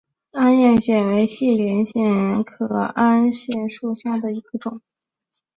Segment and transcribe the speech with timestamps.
[0.31, 2.65] 鞍叶藓为细鳞藓科
[2.95, 4.81] 鞍叶藓属下的一个种。